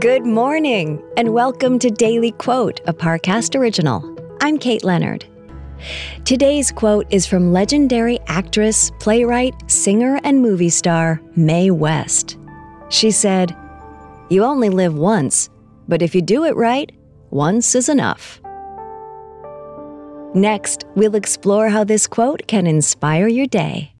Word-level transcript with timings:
Good 0.00 0.24
morning, 0.24 1.02
and 1.18 1.34
welcome 1.34 1.78
to 1.80 1.90
Daily 1.90 2.32
Quote, 2.32 2.80
a 2.86 2.94
Parcast 2.94 3.54
original. 3.54 4.16
I'm 4.40 4.56
Kate 4.56 4.82
Leonard. 4.82 5.26
Today's 6.24 6.72
quote 6.72 7.06
is 7.10 7.26
from 7.26 7.52
legendary 7.52 8.18
actress, 8.26 8.90
playwright, 8.98 9.52
singer, 9.70 10.18
and 10.24 10.40
movie 10.40 10.70
star 10.70 11.20
Mae 11.36 11.70
West. 11.70 12.38
She 12.88 13.10
said, 13.10 13.54
You 14.30 14.42
only 14.42 14.70
live 14.70 14.94
once, 14.94 15.50
but 15.86 16.00
if 16.00 16.14
you 16.14 16.22
do 16.22 16.44
it 16.44 16.56
right, 16.56 16.90
once 17.28 17.74
is 17.74 17.90
enough. 17.90 18.40
Next, 20.34 20.86
we'll 20.94 21.14
explore 21.14 21.68
how 21.68 21.84
this 21.84 22.06
quote 22.06 22.46
can 22.46 22.66
inspire 22.66 23.28
your 23.28 23.46
day. 23.46 23.92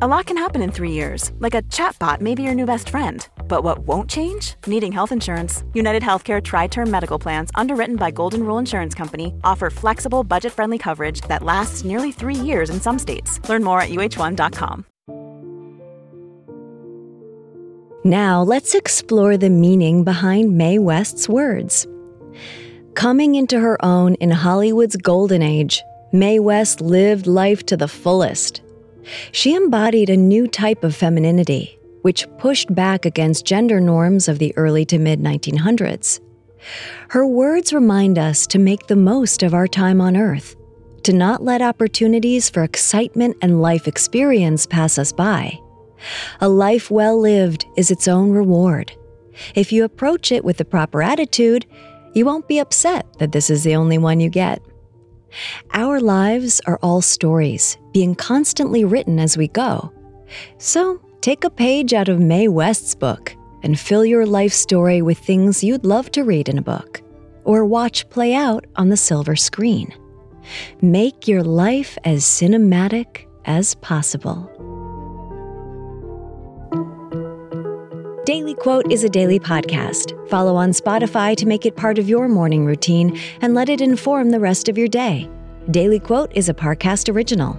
A 0.00 0.06
lot 0.06 0.26
can 0.26 0.36
happen 0.36 0.62
in 0.62 0.70
three 0.70 0.92
years, 0.92 1.32
like 1.40 1.54
a 1.54 1.62
chatbot 1.62 2.20
may 2.20 2.36
be 2.36 2.44
your 2.44 2.54
new 2.54 2.66
best 2.66 2.88
friend. 2.88 3.28
But 3.48 3.64
what 3.64 3.80
won't 3.80 4.08
change? 4.08 4.54
Needing 4.66 4.92
health 4.92 5.10
insurance. 5.10 5.64
United 5.74 6.02
Healthcare 6.02 6.40
Tri 6.40 6.68
Term 6.68 6.90
Medical 6.90 7.18
Plans, 7.18 7.50
underwritten 7.54 7.96
by 7.96 8.12
Golden 8.12 8.44
Rule 8.44 8.58
Insurance 8.58 8.94
Company, 8.94 9.34
offer 9.42 9.70
flexible, 9.70 10.22
budget 10.22 10.52
friendly 10.52 10.78
coverage 10.78 11.22
that 11.22 11.42
lasts 11.42 11.84
nearly 11.84 12.12
three 12.12 12.34
years 12.34 12.70
in 12.70 12.80
some 12.80 12.98
states. 12.98 13.40
Learn 13.48 13.64
more 13.64 13.80
at 13.80 13.88
uh1.com. 13.88 14.84
Now, 18.04 18.42
let's 18.42 18.74
explore 18.74 19.36
the 19.36 19.50
meaning 19.50 20.04
behind 20.04 20.56
Mae 20.56 20.78
West's 20.78 21.28
words. 21.28 21.86
Coming 22.94 23.34
into 23.34 23.60
her 23.60 23.76
own 23.84 24.14
in 24.14 24.30
Hollywood's 24.30 24.96
golden 24.96 25.42
age, 25.42 25.82
Mae 26.12 26.38
West 26.38 26.80
lived 26.80 27.26
life 27.26 27.66
to 27.66 27.76
the 27.76 27.88
fullest. 27.88 28.62
She 29.32 29.54
embodied 29.54 30.10
a 30.10 30.16
new 30.16 30.46
type 30.46 30.84
of 30.84 30.96
femininity, 30.96 31.78
which 32.08 32.26
pushed 32.38 32.74
back 32.74 33.04
against 33.04 33.44
gender 33.44 33.78
norms 33.80 34.28
of 34.28 34.38
the 34.38 34.56
early 34.56 34.82
to 34.82 34.98
mid 34.98 35.20
1900s. 35.20 36.20
Her 37.10 37.26
words 37.26 37.74
remind 37.74 38.18
us 38.18 38.46
to 38.46 38.58
make 38.58 38.86
the 38.86 38.96
most 38.96 39.42
of 39.42 39.52
our 39.52 39.68
time 39.68 40.00
on 40.00 40.16
Earth, 40.16 40.56
to 41.02 41.12
not 41.12 41.44
let 41.44 41.60
opportunities 41.60 42.48
for 42.48 42.62
excitement 42.62 43.36
and 43.42 43.60
life 43.60 43.86
experience 43.86 44.64
pass 44.64 44.96
us 44.98 45.12
by. 45.12 45.58
A 46.40 46.48
life 46.48 46.90
well 46.90 47.20
lived 47.20 47.66
is 47.76 47.90
its 47.90 48.08
own 48.08 48.30
reward. 48.30 48.90
If 49.54 49.70
you 49.70 49.84
approach 49.84 50.32
it 50.32 50.46
with 50.46 50.56
the 50.56 50.64
proper 50.64 51.02
attitude, 51.02 51.66
you 52.14 52.24
won't 52.24 52.48
be 52.48 52.58
upset 52.58 53.04
that 53.18 53.32
this 53.32 53.50
is 53.50 53.64
the 53.64 53.76
only 53.76 53.98
one 53.98 54.18
you 54.18 54.30
get. 54.30 54.62
Our 55.74 56.00
lives 56.00 56.62
are 56.64 56.78
all 56.82 57.02
stories, 57.02 57.76
being 57.92 58.14
constantly 58.14 58.82
written 58.86 59.18
as 59.18 59.36
we 59.36 59.48
go. 59.48 59.92
So 60.56 61.02
take 61.20 61.44
a 61.44 61.50
page 61.50 61.92
out 61.92 62.08
of 62.08 62.20
Mae 62.20 62.48
West's 62.48 62.94
book 62.94 63.34
and 63.62 63.78
fill 63.78 64.04
your 64.04 64.26
life 64.26 64.52
story 64.52 65.02
with 65.02 65.18
things 65.18 65.64
you'd 65.64 65.84
love 65.84 66.10
to 66.12 66.22
read 66.22 66.48
in 66.48 66.58
a 66.58 66.62
book 66.62 67.02
or 67.44 67.64
watch 67.64 68.08
play 68.10 68.34
out 68.34 68.66
on 68.76 68.88
the 68.88 68.96
silver 68.96 69.36
screen. 69.36 69.92
Make 70.80 71.26
your 71.26 71.42
life 71.42 71.98
as 72.04 72.24
cinematic 72.24 73.26
as 73.44 73.74
possible. 73.76 74.50
Daily 78.24 78.54
Quote 78.54 78.92
is 78.92 79.04
a 79.04 79.08
daily 79.08 79.40
podcast. 79.40 80.12
Follow 80.28 80.54
on 80.54 80.70
Spotify 80.70 81.34
to 81.34 81.46
make 81.46 81.64
it 81.64 81.76
part 81.76 81.98
of 81.98 82.10
your 82.10 82.28
morning 82.28 82.66
routine 82.66 83.18
and 83.40 83.54
let 83.54 83.70
it 83.70 83.80
inform 83.80 84.30
the 84.30 84.40
rest 84.40 84.68
of 84.68 84.76
your 84.76 84.88
day. 84.88 85.30
Daily 85.70 85.98
Quote 85.98 86.30
is 86.34 86.50
a 86.50 86.54
Parcast 86.54 87.12
original. 87.12 87.58